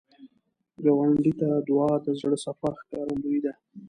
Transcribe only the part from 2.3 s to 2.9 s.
صفا